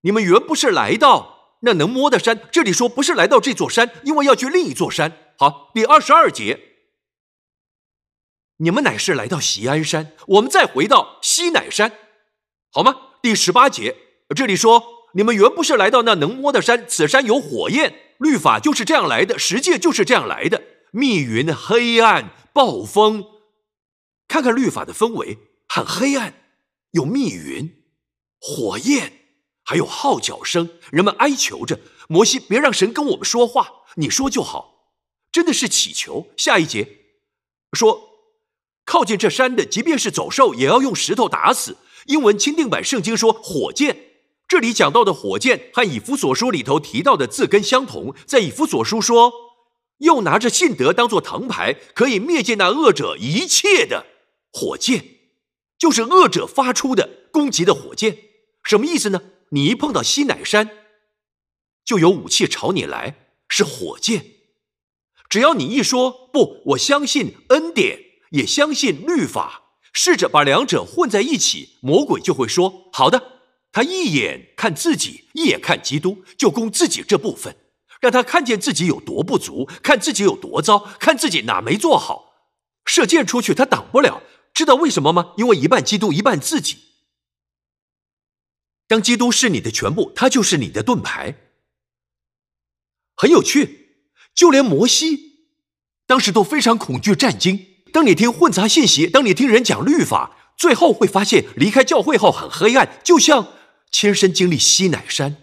[0.01, 5.33] 你们原不是来到那能摸的山，这里说不是来到这座山，因为要去另一座山。
[5.37, 6.59] 好，第二十二节。
[8.57, 11.91] 你们乃是来到锡安山，我们再回到西乃山，
[12.71, 12.95] 好吗？
[13.21, 13.97] 第十八节
[14.33, 20.61] 这里说，你们原不是来到那能摸的山，此山有火焰，律法就是这样来的，十诫就是这样来的。
[20.91, 23.25] 密云、黑暗、暴风，
[24.27, 26.33] 看看律法的氛围，很黑暗，
[26.91, 27.83] 有密云、
[28.39, 29.13] 火焰，
[29.63, 34.91] 还有号角声，人们哀求着摩西，别让神跟我们说话，你说就好，
[35.31, 36.27] 真的是祈求。
[36.37, 36.87] 下一节
[37.73, 38.11] 说。
[38.87, 41.77] 靠近这山的，即便是走兽，也要用石头打死。
[42.05, 43.97] 英文钦定版圣经说火箭，
[44.47, 48.13] 这里讲到的火箭和以弗所书里头提到的字根相同。
[48.25, 49.31] 在以弗所书说，
[49.99, 54.05] 又拿着信德当做藤牌，可以灭尽那恶者一切的
[54.51, 55.03] 火箭，
[55.79, 58.17] 就是恶者发出的攻击的火箭。
[58.63, 59.21] 什么意思呢？
[59.49, 60.69] 你一碰到西乃山，
[61.83, 64.25] 就有武器朝你来，是火箭。
[65.27, 67.99] 只要你一说不，我相信恩典。
[68.31, 69.61] 也相信律法，
[69.93, 73.33] 试着把两者混在一起，魔鬼就会说：“好的。”
[73.75, 77.57] 他一眼看自己，一眼看基督，就攻自己这部分，
[77.99, 82.35] 让他看见自己有多不足，看自己有多糟，看自己哪没做好。
[82.85, 84.23] 射箭出去，他挡不了。
[84.53, 85.33] 知道为什么吗？
[85.35, 86.77] 因为一半基督，一半自己。
[88.87, 91.35] 当基督是你的全部，他就是你的盾牌。
[93.17, 93.97] 很有趣，
[94.33, 95.49] 就连摩西
[96.07, 97.59] 当时都非常恐惧战惊。
[97.91, 103.49] 当你听混杂信息，当你听人讲律法，最后会发现离开教会后很黑暗，就像
[103.95, 105.37] 亲身经历西乃山，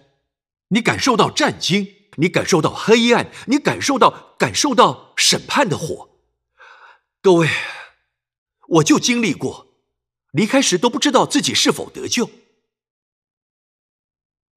[0.69, 1.88] 你感受到战惊，
[2.19, 6.11] 你感受到黑暗，你感受到感受到审判的火。
[7.23, 7.49] 各位，
[8.69, 9.69] 我就经历过，
[10.33, 12.29] 离开时都不知道自己是否得救。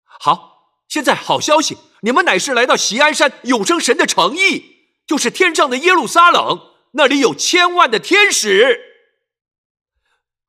[0.04, 6.74] 好，现在好消息，你们乃是来到锡安山永生神的诚意，就是天上的耶路撒冷。
[6.92, 8.78] 那里有千万的天使，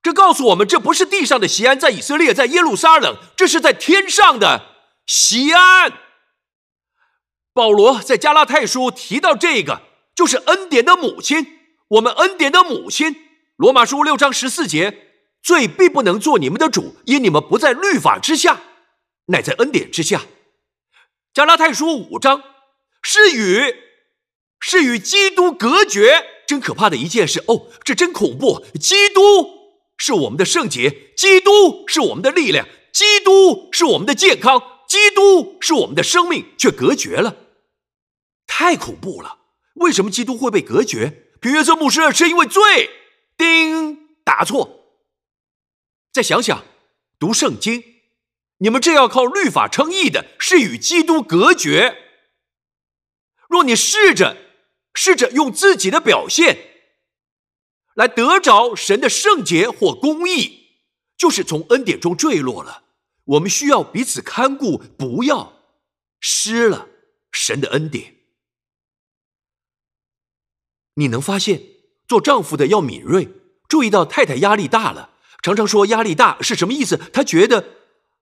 [0.07, 4.61] 这告诉我们，这不是地上的西安，在以色列，在耶路撒冷，这是在天上的
[5.05, 5.91] 西安。
[7.53, 9.81] 保罗在加拉太书提到这个，
[10.15, 11.45] 就是恩典的母亲，
[11.89, 13.17] 我们恩典的母亲。
[13.57, 15.09] 罗马书六章十四节，
[15.43, 18.61] 罪必不能做你们的主，因你们不在律法之下，
[19.25, 20.21] 乃在恩典之下。
[21.33, 22.41] 加拉太书五章
[23.01, 23.75] 是与
[24.61, 26.25] 是与基督隔绝。
[26.47, 28.65] 真可怕的一件事哦，这真恐怖！
[28.79, 29.21] 基督
[29.97, 37.35] 是我们的圣洁，基督是我们的力量，基督是我们的健康，基督是我们的生命，却隔绝了，
[38.45, 39.39] 太恐怖了！
[39.75, 41.31] 为什么基督会被隔绝？
[41.41, 42.89] 平约瑟牧师是因为罪。
[43.37, 44.85] 叮，答错。
[46.13, 46.63] 再想想，
[47.19, 47.83] 读圣经，
[48.59, 51.97] 你们这要靠律法称义的，是与基督隔绝。
[53.49, 54.37] 若你试着。
[54.99, 56.57] 试着用自己的表现
[57.97, 60.67] 来得着神的圣洁或公义，
[61.17, 62.83] 就是从恩典中坠落了。
[63.23, 65.53] 我们需要彼此看顾，不要
[66.19, 66.87] 失了
[67.31, 68.17] 神的恩典。
[70.93, 71.63] 你能发现，
[72.07, 73.29] 做丈夫的要敏锐，
[73.67, 75.09] 注意到太太压力大了，
[75.41, 76.97] 常常说压力大是什么意思？
[77.11, 77.65] 她觉得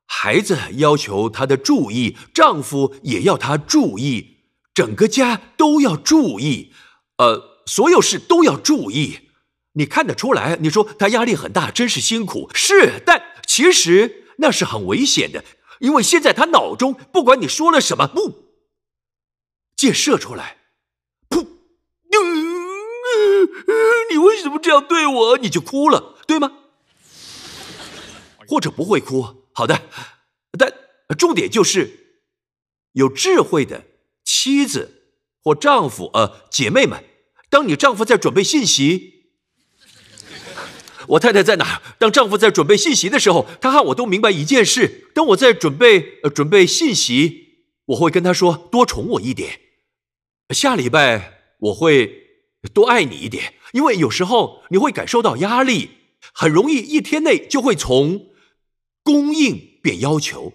[0.06, 4.38] 孩子要求她的注意，丈夫也要她注意。
[4.74, 6.74] 整个家都要注意，
[7.18, 9.25] 呃，所有事都要注意。
[9.76, 10.58] 你看得出来？
[10.62, 12.50] 你说他压力很大，真是辛苦。
[12.54, 15.44] 是，但其实那是很危险的，
[15.80, 18.46] 因为现在他脑中不管你说了什么，不，
[19.76, 20.58] 箭射出来，
[21.30, 21.46] 噗，
[24.10, 25.38] 你为什么这样对我？
[25.38, 26.52] 你就哭了，对吗？
[28.48, 29.46] 或者不会哭？
[29.54, 29.82] 好的，
[30.58, 30.74] 但
[31.18, 32.20] 重点就是
[32.94, 33.86] 有智慧的。
[34.28, 35.04] 妻子
[35.44, 37.04] 或丈夫，呃，姐妹们，
[37.50, 39.15] 当你丈夫在准备信息，
[41.10, 41.82] 我太太在哪？
[41.98, 49.60] 当丈夫在准备信息的时候，他和我都明白一件事：当我在准备呃准备信息，我会跟他说多宠我一点。
[50.50, 52.24] 下礼拜我会
[52.74, 55.90] 多爱你一点，因为有时候你会感受到压力，
[56.34, 58.28] 很容易一天内就会从
[59.04, 60.54] 供应变要求。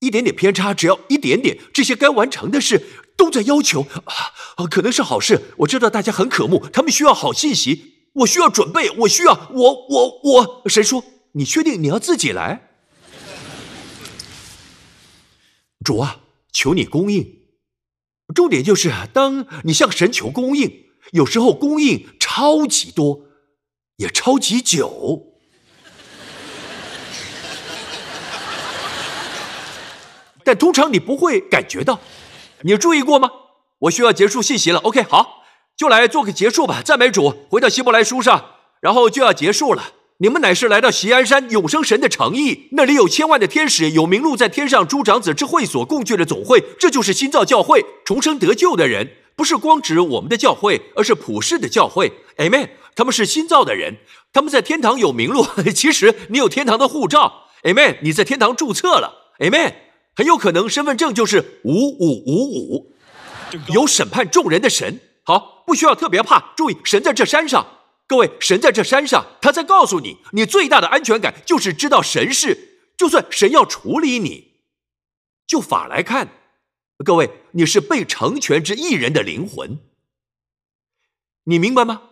[0.00, 2.86] 一点点偏差，只要一点点，这些该完成的事
[3.18, 5.52] 都在要求啊，可能是好事。
[5.58, 11.04] 我知道大家很渴慕，他们需要好信息，我需要准备，我需要，我我我，谁说？
[11.32, 12.70] 你确定你要自己来？
[15.84, 16.20] 主啊，
[16.52, 17.40] 求你供应。
[18.34, 23.22] 重点就是，当你向神求供应，有时候供应超级多，
[23.96, 25.26] 也超级久。
[30.42, 32.00] 但通常你不会感觉到，
[32.62, 33.30] 你注意过吗？
[33.80, 34.80] 我需要结束信息了。
[34.80, 35.39] OK，好，
[35.80, 36.82] 就来做个结束吧。
[36.84, 39.92] 赞美主，回到希伯来书上，然后就要结束了。
[40.18, 46.62] 你们乃是来到锡安山永生神的诚意，那里有千万的天使，有名录在天上诸长子之会所共聚的总会。
[46.78, 52.12] 这就是新造教会，重生得救的人，不是光指我们的教会，而是普世的教会。
[52.36, 52.68] Amen。
[52.94, 53.96] 他们是新造的人，
[54.34, 55.46] 他们在天堂有名录。
[55.74, 57.44] 其实你有天堂的护照。
[57.62, 57.96] Amen。
[58.02, 59.32] 你在天堂注册了。
[59.38, 59.72] Amen。
[60.14, 62.92] 很有可能身份证就是五五五五，
[63.72, 65.00] 有审判众人的神。
[65.24, 66.52] 好，不需要特别怕。
[66.56, 67.66] 注意，神在这山上，
[68.06, 74.62] 各位，神在这山上，他在告诉你，你最大的安全感就是知道神是，就算神要处理你，
[75.46, 76.28] 就法来看，
[77.04, 79.78] 各位，你是被成全之一人的灵魂，
[81.44, 82.02] 你明白吗？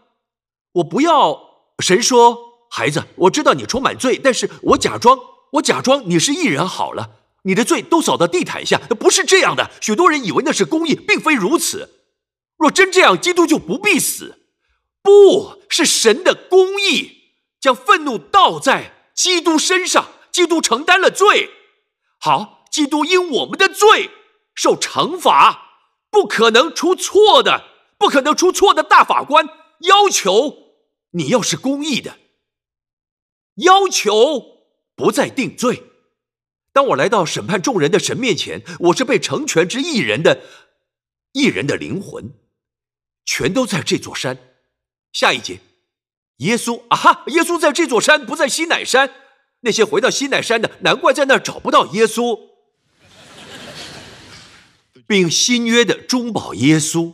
[0.72, 1.38] 我不要
[1.78, 5.18] 神说，孩子，我知道你充满罪，但是我假装，
[5.52, 7.16] 我假装你是艺人好了。
[7.42, 9.70] 你的罪都扫到地毯下，不是这样的。
[9.80, 11.97] 许多人以为那是公义，并非如此。
[12.58, 14.42] 若真这样，基督就不必死。
[15.00, 20.10] 不是神的公义，将愤怒倒在基督身上。
[20.30, 21.50] 基督承担了罪，
[22.20, 24.10] 好，基督因我们的罪
[24.54, 27.64] 受惩罚，不可能出错的，
[27.98, 28.84] 不可能出错的。
[28.84, 29.48] 大法官
[29.80, 30.74] 要求
[31.12, 32.18] 你要是公义的，
[33.56, 34.44] 要求
[34.94, 35.82] 不再定罪。
[36.72, 40.42] 当我来到审判众人的神面前，我是被成全之一人的，
[41.32, 42.32] 一人的灵魂，
[43.28, 44.38] 全都在这座山。
[45.12, 45.60] 下一节，
[46.38, 49.12] 耶稣啊哈，耶稣在这座山，不在西乃山。
[49.60, 52.38] 那些回到西乃山的，难怪在那儿找不到耶稣，
[55.06, 57.12] 并新约的中保耶稣。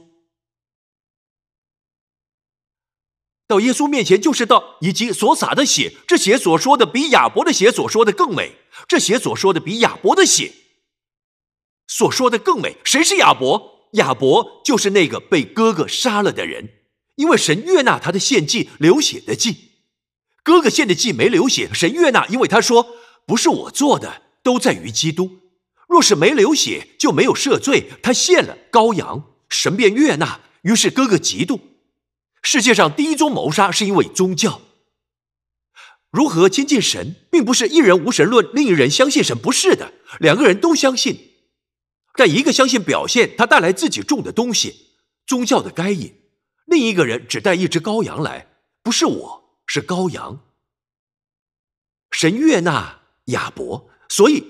[3.48, 8.56] 到耶稣面前就是到，以及所洒的血，这血所说的比亚伯的血所说的更美。
[8.86, 10.52] 这血所说的比亚伯的血
[11.88, 12.76] 所说的更美。
[12.84, 13.73] 谁是亚伯？
[13.94, 16.70] 亚伯就是那个被哥哥杀了的人，
[17.16, 19.72] 因为神悦纳他的献祭，流血的祭。
[20.42, 22.86] 哥哥献的祭没流血，神悦纳，因为他说
[23.26, 25.38] 不是我做的，都在于基督。
[25.88, 27.90] 若是没流血，就没有赦罪。
[28.02, 30.40] 他献了羔羊，神便悦纳。
[30.62, 31.60] 于是哥哥嫉妒。
[32.42, 34.60] 世界上第一宗谋杀是因为宗教。
[36.10, 41.33] 如何亲近神，并不是一人无神论，另一人相信神，不是的，两个人都相信，
[42.14, 44.92] 但一个相信表现，他带来自己种的东西，
[45.26, 46.14] 宗教的该隐，
[46.66, 48.46] 另一个人只带一只羔羊来，
[48.82, 50.40] 不是我，是羔羊。
[52.12, 54.44] 神悦纳亚伯，所以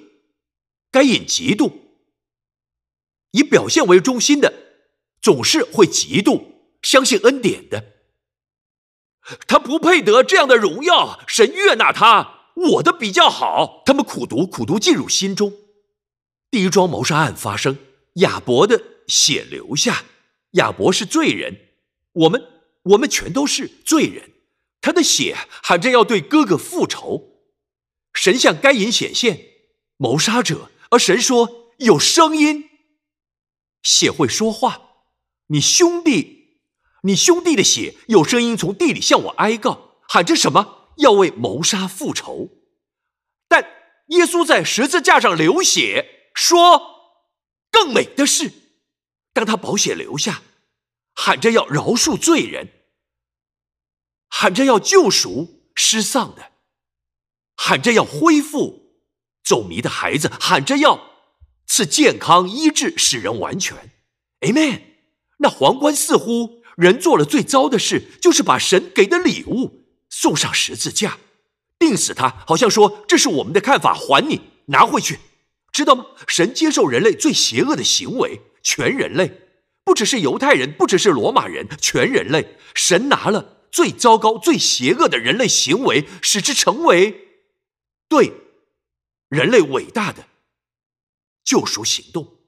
[0.91, 1.73] 该隐嫉妒。
[3.31, 4.53] 以表现为中心的，
[5.23, 6.45] 总是会嫉妒
[6.83, 7.93] 相信恩典的。
[9.49, 13.83] 他不配得这样的荣耀，神悦纳他，我的比较好。
[13.87, 15.64] 他们苦读，苦读进入心中。
[16.55, 17.77] 第一桩谋杀案发生，
[18.21, 20.05] 亚伯的血流下，
[20.53, 21.53] 亚伯是罪人，
[22.13, 22.41] 我们
[22.85, 24.31] 我们全都是罪人。
[24.81, 27.41] 他的血喊着要对哥哥复仇，
[28.13, 29.47] 神向该隐显现，
[29.97, 32.71] 谋杀者，而神说有声音。
[33.83, 34.91] 血会说话，
[35.49, 36.61] 你兄弟，
[37.03, 40.93] 你兄弟的血有声音从地里向我哀告，喊着什么？
[40.99, 42.51] 要为谋杀复仇。
[43.49, 43.67] 但
[44.11, 46.83] 耶稣在十字架上流血，说
[47.71, 48.53] 更美的是，
[49.33, 50.43] 当他宝血流下，
[51.15, 52.69] 喊着要饶恕罪人，
[54.29, 56.53] 喊着要救赎失丧的，
[57.57, 59.01] 喊着要恢复
[59.43, 61.15] 走迷的孩子，喊着要。
[61.67, 63.91] 赐健康医治，使人完全
[64.41, 64.83] ，Amen。
[65.39, 71.19] 那皇冠似乎人做了最糟的事，就是把神给的礼物送上十字架，
[71.79, 75.19] 钉死他，好像说这是我们的看法，还你拿回去，
[75.75, 76.07] 知道吗？
[76.29, 79.43] 神接受人类最邪恶的行为，全人类，
[79.85, 87.43] 不只是犹太人，不只是罗马人，全人类，神拿了最糟糕、最邪恶的人类行为，使之成为
[88.09, 88.33] 对
[89.29, 90.29] 人类伟大的。
[91.45, 92.39] 救赎行动，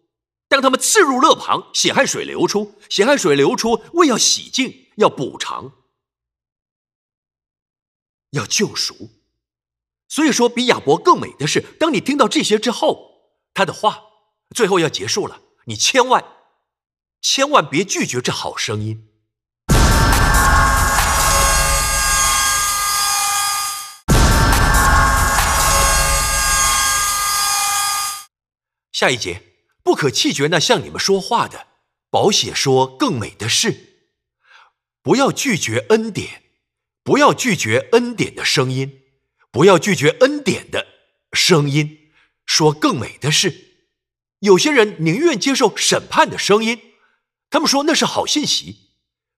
[0.48, 5.72] 当他们刺入勒旁，血汗水流出，血汗水流出，为要洗净，要补偿，
[8.30, 9.10] 要救赎。
[10.08, 13.05] 所以说，比亚伯更美的是，当你听到这些之后，
[13.56, 14.02] 他的话
[14.54, 16.22] 最后要结束了，你千万
[17.22, 19.08] 千万别拒绝这好声音。
[28.92, 29.40] 下一节，
[29.82, 31.68] 不可气绝那向你们说话的。
[32.10, 34.10] 宝血说更美的事，
[35.02, 36.42] 不要拒绝恩典，
[37.02, 39.00] 不要拒绝恩典的声音，
[39.50, 40.86] 不要拒绝恩典的
[41.32, 42.05] 声音。
[42.46, 43.82] 说更美的事，
[44.38, 46.80] 有些人宁愿接受审判的声音，
[47.50, 48.86] 他们说那是好信息。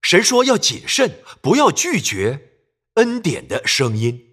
[0.01, 2.53] 神说要谨慎，不要拒绝
[2.94, 4.27] 恩典的声音。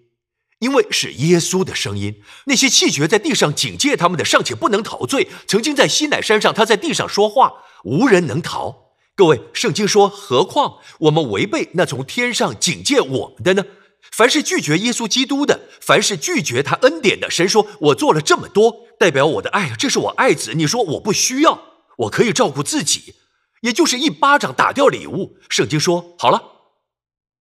[0.58, 5.28] 因为是耶稣的声音，那些气绝在地上警戒他们的尚且不能陶醉。
[5.46, 7.52] 曾经在西乃山上，他在地上说话，
[7.84, 8.94] 无人能逃。
[9.14, 13.66] 各位，圣经说，何况我们违背那从天上警戒我们的呢？
[14.12, 21.62] 凡是拒绝耶稣基督的，凡是拒绝他恩典的，神说：“我做了这么多，代表我的爱，这是我爱子。”你说我不需要，
[21.98, 23.14] 我可以照顾自己，
[23.60, 25.38] 也就是一巴掌打掉礼物。
[25.48, 26.42] 圣经说：“好了，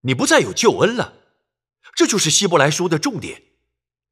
[0.02, 1.14] 你不再有救恩了。”
[1.96, 3.42] 这就是希伯来书的重点，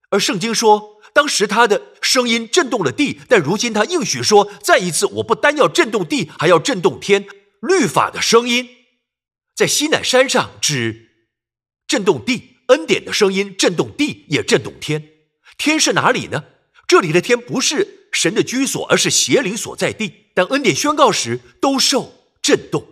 [0.10, 7.26] 而圣经说，当时他的声音震动了地，但如今他应许说，再一次，我不单要震动地，还要震动天。
[7.60, 8.70] 律法的声音
[9.56, 11.03] 在西乃山上指
[11.88, 15.10] 震动地，恩典的声音震动地，也震动天。
[15.58, 16.46] 天是哪里呢？
[16.88, 20.28] 这里的天不是神的居所，而是邪灵所在地。
[20.34, 22.86] 当恩典宣告时，都受震动。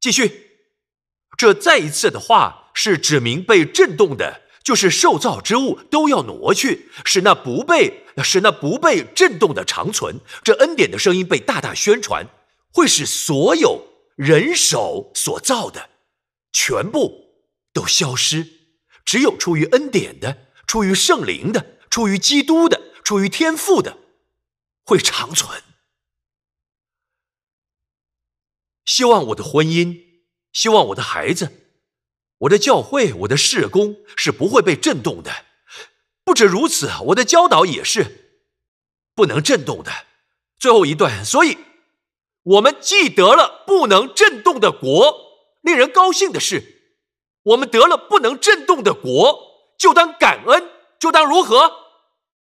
[0.00, 0.50] 继续，
[1.36, 2.58] 这再一次的话。
[2.72, 10.20] 是指明被震动的，就是受造之物都要挪去，使那不被使那不被震动的长存。
[10.44, 12.26] 这恩典的声音被大大宣传，
[12.72, 13.82] 会使所有
[14.16, 15.90] 人手所造的
[16.52, 18.46] 全部都消失，
[19.04, 23.98] 只有出于恩典的、出于圣灵的、出于基督的、出于天赋的
[24.84, 25.62] 会长存。
[28.84, 30.00] 希望我的婚姻，
[30.52, 31.56] 希望我的孩子。
[32.38, 35.44] 我的教会，我的事工是不会被震动的。
[36.24, 38.40] 不止如此，我的教导也是
[39.14, 39.92] 不能震动的。
[40.58, 41.58] 最后一段，所以
[42.42, 45.29] 我们既得了不能震动的国，
[45.62, 46.62] 令人高兴的是，
[47.42, 49.38] 我们得了不能震动的国，
[49.78, 51.72] 就当感恩，就当如何？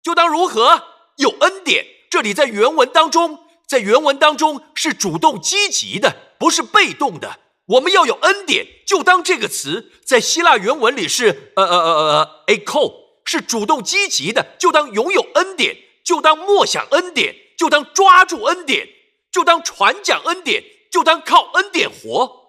[0.03, 0.83] 就当如何？
[1.17, 1.87] 有恩典。
[2.11, 7.41] 这里在原文当中，在原文当中是主动积极的，不是被动的。
[7.67, 12.93] 我们要有恩典，就当这个词在希腊原文里是呃呃呃呃 a c o
[13.25, 18.87] 是主动积极的，就当拥有恩典，就当默想恩典，就当抓住恩典，
[19.33, 20.63] 就当传讲恩典，
[20.93, 22.44] 就当靠恩典活，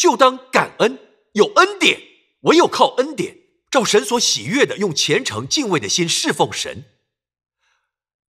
[0.00, 0.98] 就当感恩
[1.32, 2.00] 有恩典，
[2.44, 3.36] 唯有靠恩典，
[3.70, 6.86] 照神所喜悦的，用虔诚敬畏的心侍奉神。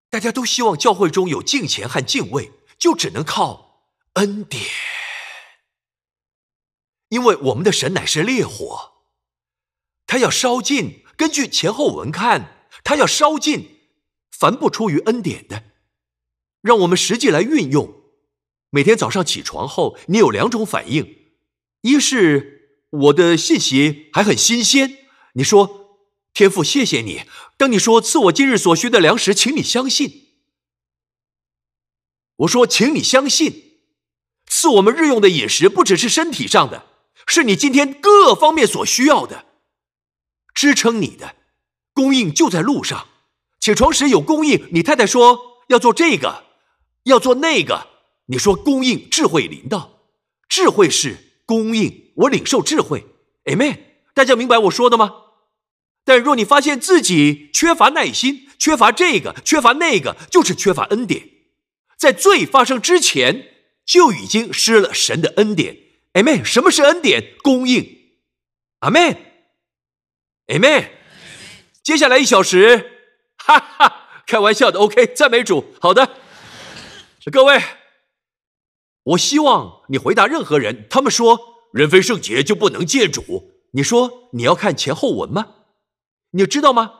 [0.09, 4.65] 大家都希望教会中有敬虔和敬畏，就只能靠恩典，
[7.07, 8.91] 因为我们的神乃是烈火，
[10.05, 11.05] 他要烧尽。
[11.15, 13.79] 根据前后文看，他要烧尽
[14.29, 15.63] 凡不出于恩典的。
[16.61, 18.01] 让我们实际来运用。
[18.71, 21.20] 每天早上起床后，你有两种反应：
[21.81, 24.97] 一是我的信息还很新鲜，
[25.33, 25.99] 你说
[26.33, 27.25] 天父谢谢你；
[27.57, 30.29] 当你说赐我今日所需的粮食，请你相信。
[32.37, 33.81] 我说，请你相信，
[34.47, 36.87] 赐我们日用的饮食不只是身体上的，
[37.27, 39.45] 是你今天各方面所需要的，
[40.53, 41.35] 支撑你的
[41.93, 43.07] 供应就在路上。
[43.59, 46.45] 起床时有供应，你太太说要做这个，
[47.03, 47.87] 要做那个，
[48.25, 49.99] 你说供应智慧临到，
[50.49, 53.05] 智慧是供应，我领受智慧
[53.43, 53.77] ，amen。
[54.13, 55.13] 大家明白我说的吗？
[56.05, 61.27] 但若你发现自己缺乏耐心，缺乏这个，缺乏那个，就是缺乏恩典。
[61.97, 63.49] 在罪发生之前，
[63.85, 65.75] 就已经失了神的恩典。
[66.13, 66.41] Amen。
[66.41, 67.33] 什么是恩典？
[67.43, 68.13] 供应。
[68.79, 69.17] Amen。
[70.47, 70.85] Amen。
[71.83, 72.91] 接下来一小时，
[73.35, 74.79] 哈哈，开玩笑的。
[74.79, 75.73] OK，赞美主。
[75.81, 76.15] 好的，
[77.29, 77.61] 各位，
[79.03, 80.87] 我希望你回答任何人。
[80.89, 81.39] 他们说
[81.73, 83.51] 人非圣洁就不能见主。
[83.71, 85.47] 你说你要看前后文吗？
[86.31, 86.93] 你知道吗？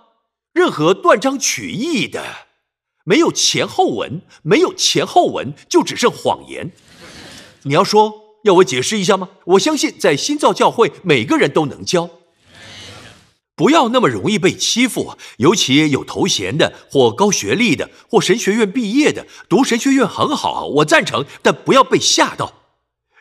[0.54, 2.24] 任何断章取义的。
[3.04, 6.72] 没有前后文，没有前后文，就只剩谎言。
[7.64, 9.30] 你要说要我解释一下吗？
[9.46, 12.10] 我相信在新造教会，每个人都能教。
[13.56, 22.54] 不要那么容易被欺负，尤其有头衔的，或高学历的，或神学院毕业的，读神学院很好，我赞成，但不要被吓到。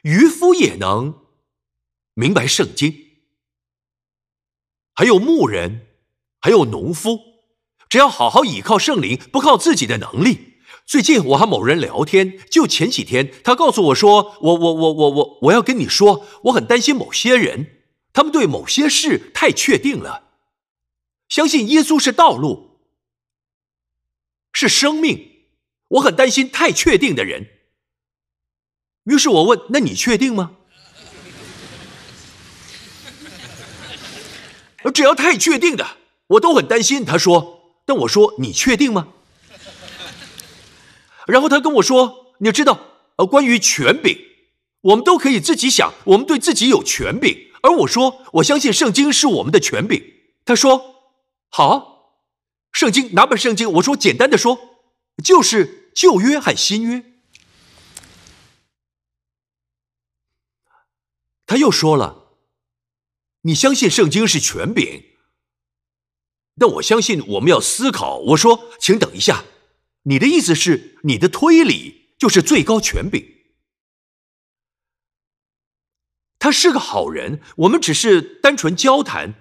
[0.02, 1.14] 渔夫也能
[2.14, 2.94] 明白圣经，
[4.94, 5.88] 还有牧人，
[6.40, 7.18] 还有农夫。
[7.90, 10.54] 只要好好倚靠圣灵，不靠自己的能力。
[10.86, 17.79] 最近我和某人聊天，就前几天，他告诉我说：“我我我我我我要跟你说，我很担心某些人，
[18.12, 20.24] 他们对某些事太确定了，
[21.28, 22.78] 相信耶稣是道路，
[24.52, 25.44] 是生命。
[25.88, 27.48] 我很担心太确定的人。”
[29.04, 30.56] 于是我问：“那你确定吗？”
[34.94, 35.96] 只要太确定的，
[36.28, 37.04] 我都很担心。
[37.04, 37.58] 他说。
[37.86, 39.08] 但我说你确定吗？
[41.26, 42.78] 然后他跟我说：“你知道，
[43.16, 44.16] 呃，关于权柄，
[44.82, 50.02] 我们都可以自己想，我们对自己有权柄。”而我说：“我相信圣经是我们的权柄。”
[50.44, 51.14] 他说
[51.50, 52.22] ：“好，
[52.72, 54.58] 圣经哪本圣经？”我说：“简单的说，
[55.22, 57.04] 就是旧约和新约。”
[61.46, 62.36] 他又说了
[63.42, 65.04] ：“你相信圣经是权柄？”
[66.58, 68.18] 但我相信我们要思考。
[68.18, 69.44] 我说，请等一下，
[70.02, 73.39] 你的意思是你的推理就是最高权柄？
[76.40, 79.34] 他是个好人，我们只是单纯交谈，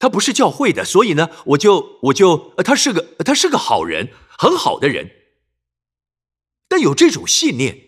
[0.00, 5.10] 他不是教会的，所以呢，我就我就他是个他是个好人，很好的人。
[6.66, 7.78] 但有这种信念，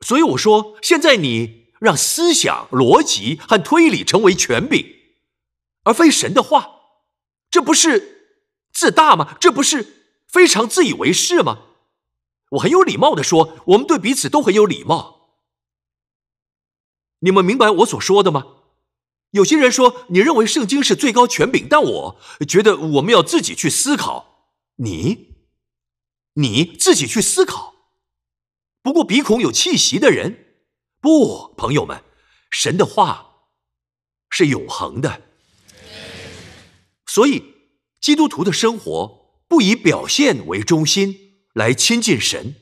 [0.00, 4.84] 所以我说，现在你让思想、逻辑和推理成为权柄，
[5.84, 6.72] 而非神的话。
[7.50, 9.38] 这不是自大吗？
[9.40, 11.60] 这不是非常自以为是吗？
[12.50, 15.17] 我很有礼貌的说，我们对彼此都很有礼貌。
[17.20, 18.46] 你们明白我所说的吗？
[19.32, 24.54] 有些人说你认为圣经是最高权柄，但我觉得我们要自己去思考。
[24.76, 25.34] 你，
[26.34, 27.74] 你自己去思考。
[28.80, 30.62] 不过鼻孔有气息的人，
[31.00, 32.02] 不，朋友们，
[32.50, 33.50] 神的话
[34.30, 35.22] 是永恒的。
[37.04, 37.42] 所以，
[38.00, 42.54] 基督徒的生活不以表现为中心来亲近神，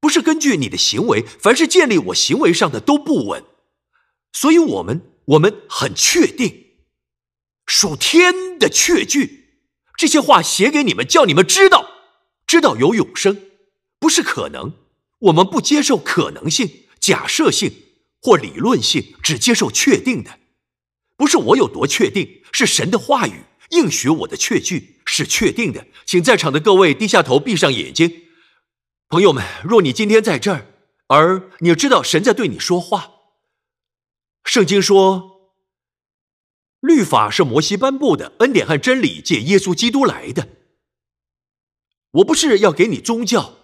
[0.00, 3.44] 不是根据你的行为，凡是建立我行为上的都不稳。
[4.32, 6.66] 所以，我们我们很确定，
[7.66, 9.48] 属天的确据，
[9.96, 11.88] 这些话写给你们，叫你们知道，
[12.46, 13.42] 知道有永生，
[13.98, 14.74] 不是可能。
[15.20, 17.72] 我们不接受可能性、假设性
[18.22, 20.38] 或理论性，只接受确定的。
[21.16, 25.88] 不是我有多确定，是神的话语应许我的确据是确定的。
[26.06, 28.27] 请在场的各位低下头，闭上眼睛。
[29.08, 30.66] 朋友们，若你今天在这儿，
[31.06, 33.12] 而你知道神在对你说话，
[34.44, 35.54] 圣经说，
[36.80, 40.48] 律法是摩西颁布的，恩典和真理借耶稣基督来的。
[42.10, 43.54] 我不是要给你宗教，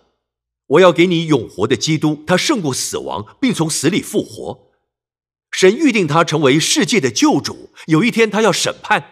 [0.66, 4.72] 我要给你永活的基督，他胜过死亡，并从死里复活。
[5.50, 9.10] 神预定他成为世界的救主，有一天他要审判，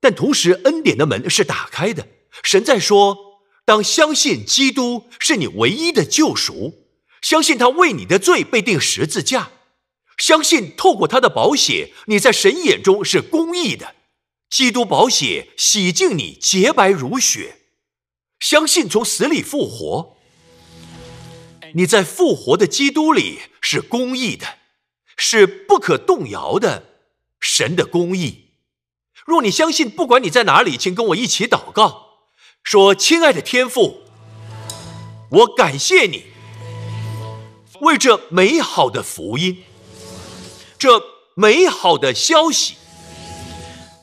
[0.00, 2.08] 但同时恩典的门是打开的。
[2.42, 3.25] 神在说：
[3.66, 6.86] 当相信基督是你唯一的救赎，
[7.20, 9.50] 相信他为你的罪被钉十字架，
[10.16, 13.96] 相信透过他的宝血，你在神眼中是公义的。
[14.48, 17.58] 基督宝血洗净你，洁白如雪。
[18.38, 20.16] 相信从死里复活，
[21.74, 24.46] 你在复活的基督里是公义的，
[25.16, 27.00] 是不可动摇的
[27.40, 28.52] 神的公义。
[29.24, 32.05] 若你相信，不管你在哪里，请跟我一起祷告，
[32.66, 34.02] 说：“亲爱的天父，
[35.30, 36.26] 我感谢你
[37.80, 39.62] 为这美好的福音，
[40.76, 41.00] 这
[41.36, 42.74] 美好的消息。”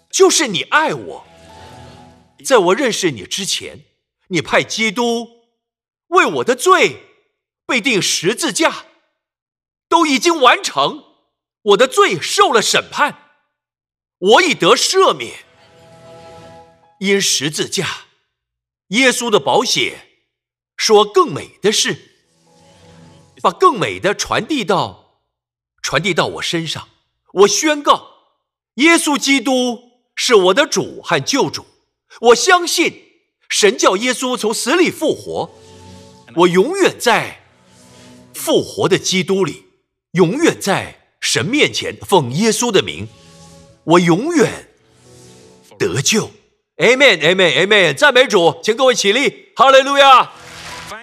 [0.10, 1.26] 就是你爱我，
[2.46, 3.82] 在我认识你之前，
[4.30, 5.28] 你派基督
[6.08, 7.04] 为我的罪
[7.66, 8.86] 被钉十字架，
[9.90, 11.04] 都已经完成，
[11.64, 13.32] 我的罪受了审判，
[14.20, 15.40] 我已得赦免。
[17.00, 18.06] 因十字架，
[18.94, 20.00] 耶稣的宝血
[20.78, 21.98] 说更美的事，
[23.42, 25.20] 把更美的传递到
[25.82, 26.90] 传递到我身上。
[27.34, 28.08] 我宣告，
[28.76, 29.92] 耶稣基督。
[30.16, 31.66] 是我的主和救主，
[32.22, 33.02] 我相信
[33.50, 35.50] 神叫耶稣从死里复活，
[36.36, 37.44] 我永远在
[38.32, 39.66] 复活的基督里，
[40.12, 43.08] 永远在神面前奉耶稣的名，
[43.86, 44.68] 我永远
[45.80, 46.30] 得救。
[46.78, 50.32] Amen，Amen，Amen，赞美主，请各位起立，哈利路亚！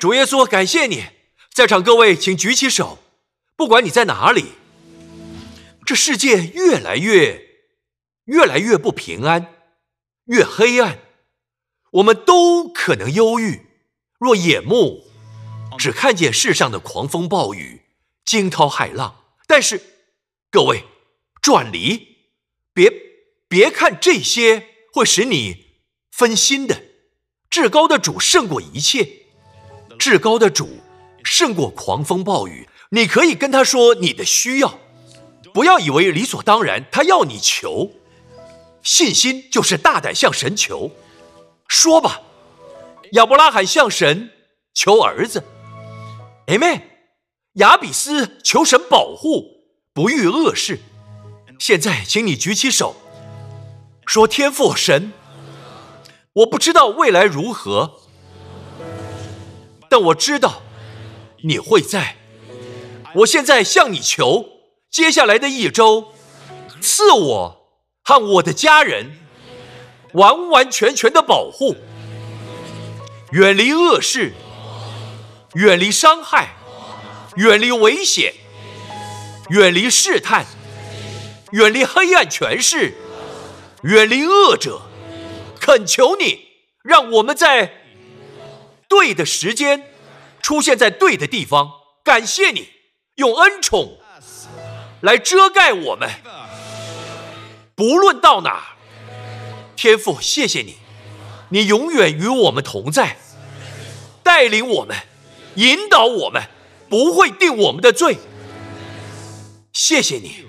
[0.01, 1.05] 主耶稣，感谢你，
[1.53, 2.99] 在场各位请举起手，
[3.57, 4.53] 不管你在哪里，
[5.85, 7.49] 这世界越来越。
[8.27, 9.55] 越来越不平安，
[10.27, 11.01] 越黑暗，
[11.91, 13.67] 我们都可能忧郁。
[14.21, 15.11] 若眼目
[15.77, 17.83] 只看见世上的狂风暴雨、
[18.25, 19.83] 惊涛骇浪，但是
[20.49, 20.85] 各位
[21.43, 22.19] 转离，
[22.73, 22.93] 别
[23.49, 25.67] 别看这些会使你
[26.11, 26.83] 分心的。
[27.49, 29.09] 至高的主胜过一切，
[29.99, 30.79] 至高的主
[31.25, 32.69] 胜过狂风暴雨。
[32.91, 34.79] 你可以跟他说你的需要，
[35.53, 37.93] 不要以为理所当然，他要你求。
[38.83, 40.91] 信心就是大胆向神求，
[41.69, 42.23] 说吧，
[43.13, 44.31] 亚伯拉罕向神
[44.73, 45.45] 求儿子
[46.47, 46.83] ，Amen。
[47.55, 49.45] 亚比斯求神保护，
[49.93, 50.79] 不遇恶事。
[51.59, 52.95] 现在，请你举起手，
[54.11, 55.13] 说：“天父神，
[56.33, 58.01] 我不知道未来如何，
[59.89, 60.63] 但我知道
[61.45, 62.17] 你会在。
[63.15, 64.47] 我现在向你求，
[64.91, 66.13] 接下来的一周，
[66.81, 67.57] 赐我。”
[68.03, 69.13] 和我的家人
[70.15, 71.77] 完完全全的保护，
[73.31, 74.33] 远离恶事，
[75.55, 76.57] 远离伤害，
[77.37, 78.35] 远离危险，
[79.51, 80.45] 远离试探，
[81.53, 82.95] 远离黑暗权势，
[83.83, 84.83] 远离恶者。
[85.61, 86.49] 恳求你，
[86.83, 87.83] 让我们在
[88.89, 89.93] 对的时间
[90.41, 91.71] 出现在对的地方。
[92.03, 92.69] 感谢你
[93.17, 93.99] 用恩宠
[95.03, 96.09] 来遮盖我们。
[97.75, 98.77] 不论到哪，
[99.77, 100.77] 天父，谢谢你，
[101.51, 103.19] 你永远与我们同在，
[104.23, 104.97] 带领我们，
[105.57, 106.45] 引导我们，
[106.89, 108.19] 不会定我们的罪。
[109.73, 110.47] 谢谢你，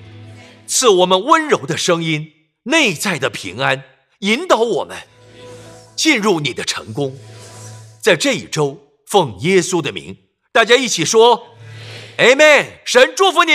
[0.65, 2.32] 赐我们温柔的声音，
[2.64, 3.84] 内在的平安，
[4.20, 4.97] 引导我们
[5.95, 7.18] 进入你的成功。
[8.01, 10.18] 在这一周，奉耶稣的名，
[10.51, 11.55] 大家一起说
[12.18, 13.51] ：“Amen。”神祝福你。